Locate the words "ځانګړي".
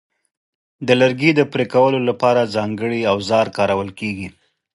2.55-3.01